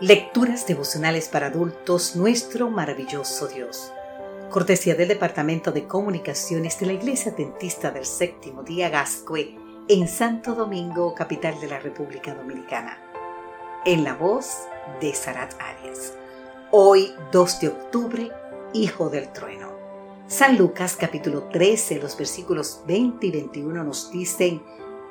[0.00, 3.92] Lecturas devocionales para adultos, nuestro maravilloso Dios.
[4.48, 9.58] Cortesía del Departamento de Comunicaciones de la Iglesia Dentista del Séptimo Día Gascue
[9.88, 12.96] en Santo Domingo, capital de la República Dominicana.
[13.84, 14.60] En la voz
[15.02, 16.14] de Sarat Arias.
[16.70, 18.30] Hoy, 2 de octubre,
[18.72, 19.68] Hijo del Trueno.
[20.28, 24.62] San Lucas capítulo 13, los versículos 20 y 21 nos dicen,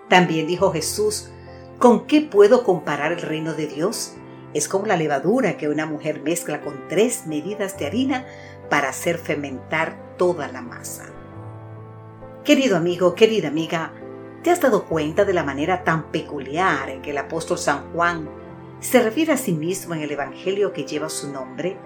[0.09, 1.30] también dijo Jesús,
[1.77, 4.16] ¿con qué puedo comparar el reino de Dios?
[4.53, 8.26] Es como la levadura que una mujer mezcla con tres medidas de harina
[8.70, 11.05] para hacer fermentar toda la masa.
[12.44, 13.94] Querido amigo, querida amiga,
[14.44, 18.30] ¿te has dado cuenta de la manera tan peculiar en que el apóstol San Juan
[18.80, 21.77] se refiere a sí mismo en el Evangelio que lleva su nombre?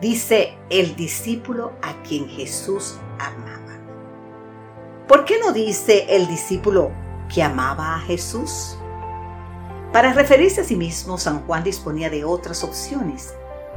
[0.00, 3.62] Dice el discípulo a quien Jesús amaba.
[5.08, 6.92] ¿Por qué no dice el discípulo
[7.32, 8.76] que amaba a Jesús?
[9.92, 13.34] Para referirse a sí mismo, San Juan disponía de otras opciones.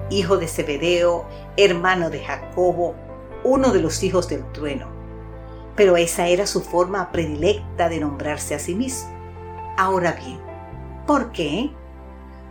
[0.09, 1.25] Hijo de Zebedeo,
[1.57, 2.95] hermano de Jacobo,
[3.43, 4.87] uno de los hijos del trueno.
[5.75, 9.09] Pero esa era su forma predilecta de nombrarse a sí mismo.
[9.77, 10.39] Ahora bien,
[11.05, 11.71] ¿por qué?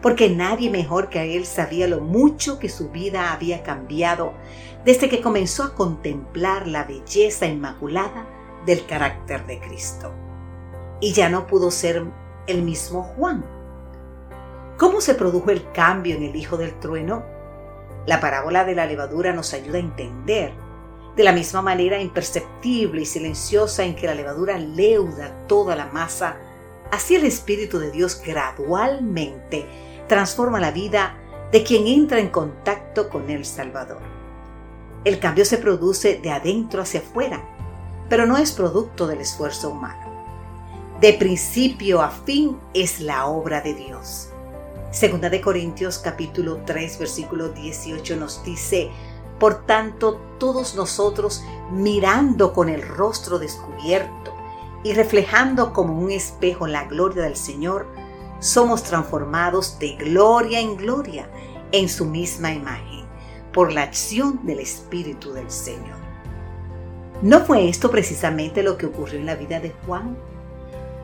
[0.03, 4.34] Porque nadie mejor que él sabía lo mucho que su vida había cambiado
[4.84, 8.27] desde que comenzó a contemplar la belleza inmaculada
[8.66, 10.12] del carácter de Cristo.
[11.00, 12.05] Y ya no pudo ser
[12.47, 13.53] el mismo Juan.
[14.77, 17.22] ¿Cómo se produjo el cambio en el Hijo del Trueno?
[18.06, 20.53] La parábola de la levadura nos ayuda a entender,
[21.14, 26.39] de la misma manera imperceptible y silenciosa en que la levadura leuda toda la masa,
[26.91, 29.64] así el Espíritu de Dios gradualmente
[30.08, 31.19] transforma la vida
[31.53, 34.03] de quien entra en contacto con el Salvador.
[35.05, 37.41] El cambio se produce de adentro hacia afuera,
[38.09, 40.03] pero no es producto del esfuerzo humano.
[41.00, 44.31] De principio a fin es la obra de Dios.
[44.95, 48.91] Segunda de Corintios capítulo 3 versículo 18 nos dice,
[49.41, 54.33] por tanto todos nosotros mirando con el rostro descubierto
[54.84, 57.88] y reflejando como un espejo la gloria del Señor,
[58.38, 61.28] somos transformados de gloria en gloria
[61.72, 63.04] en su misma imagen
[63.53, 65.99] por la acción del Espíritu del Señor.
[67.21, 70.16] ¿No fue esto precisamente lo que ocurrió en la vida de Juan?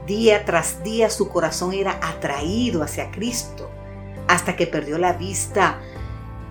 [0.07, 3.69] Día tras día su corazón era atraído hacia Cristo
[4.31, 5.81] hasta que perdió la vista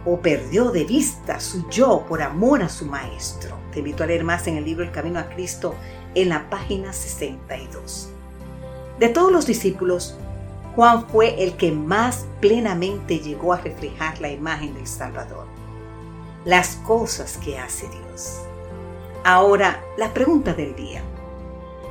[0.05, 3.55] o perdió de vista su yo por amor a su maestro.
[3.71, 5.75] Te invito a leer más en el libro El Camino a Cristo
[6.13, 8.09] en la página 62.
[8.99, 10.17] De todos los discípulos,
[10.75, 15.47] Juan fue el que más plenamente llegó a reflejar la imagen del Salvador,
[16.43, 18.41] las cosas que hace Dios.
[19.23, 21.01] Ahora, la pregunta del día.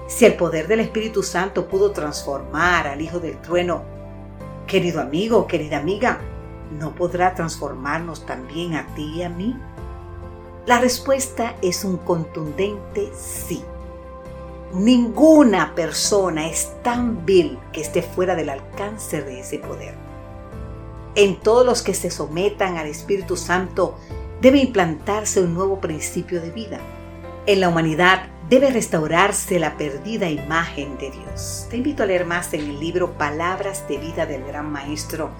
[0.06, 3.97] Si el poder del Espíritu Santo pudo transformar al Hijo del Trueno,
[4.68, 6.20] querido amigo, querida amiga,
[6.78, 9.58] ¿no podrá transformarnos también a ti y a mí?
[10.66, 13.64] La respuesta es un contundente sí.
[14.74, 19.94] Ninguna persona es tan vil que esté fuera del alcance de ese poder.
[21.14, 23.96] En todos los que se sometan al Espíritu Santo
[24.42, 26.78] debe implantarse un nuevo principio de vida.
[27.48, 31.66] En la humanidad debe restaurarse la perdida imagen de Dios.
[31.70, 35.30] Te invito a leer más en el libro Palabras de vida del Gran Maestro,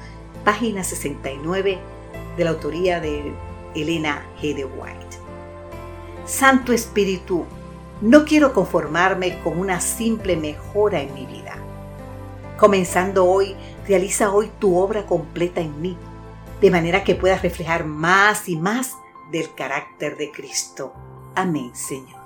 [0.42, 1.78] página 69,
[2.34, 3.34] de la autoría de
[3.74, 4.54] Elena G.
[4.54, 5.18] White.
[6.24, 7.44] Santo Espíritu,
[8.00, 11.56] no quiero conformarme con una simple mejora en mi vida.
[12.56, 13.54] Comenzando hoy,
[13.86, 15.94] realiza hoy tu obra completa en mí,
[16.62, 18.94] de manera que puedas reflejar más y más
[19.30, 20.94] del carácter de Cristo.
[21.42, 22.17] Amén, Señor.